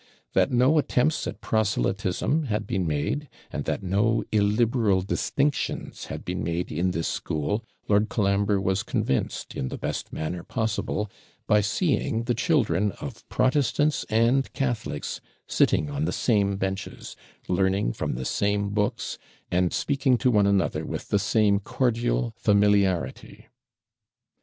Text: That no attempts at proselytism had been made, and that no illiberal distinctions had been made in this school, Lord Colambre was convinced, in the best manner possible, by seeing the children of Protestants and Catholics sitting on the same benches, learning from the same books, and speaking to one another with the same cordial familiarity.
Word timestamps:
That 0.33 0.51
no 0.51 0.79
attempts 0.79 1.27
at 1.27 1.41
proselytism 1.41 2.45
had 2.45 2.65
been 2.65 2.87
made, 2.87 3.29
and 3.51 3.65
that 3.65 3.83
no 3.83 4.23
illiberal 4.31 5.03
distinctions 5.03 6.05
had 6.05 6.25
been 6.25 6.43
made 6.43 6.71
in 6.71 6.89
this 6.89 7.07
school, 7.07 7.63
Lord 7.87 8.09
Colambre 8.09 8.59
was 8.59 8.81
convinced, 8.81 9.53
in 9.55 9.67
the 9.67 9.77
best 9.77 10.11
manner 10.11 10.41
possible, 10.43 11.11
by 11.45 11.61
seeing 11.61 12.23
the 12.23 12.33
children 12.33 12.93
of 12.93 13.29
Protestants 13.29 14.03
and 14.09 14.51
Catholics 14.53 15.21
sitting 15.47 15.91
on 15.91 16.05
the 16.05 16.11
same 16.11 16.57
benches, 16.57 17.15
learning 17.47 17.93
from 17.93 18.15
the 18.15 18.25
same 18.25 18.71
books, 18.71 19.19
and 19.51 19.71
speaking 19.71 20.17
to 20.17 20.31
one 20.31 20.47
another 20.47 20.83
with 20.83 21.09
the 21.09 21.19
same 21.19 21.59
cordial 21.59 22.33
familiarity. 22.37 23.49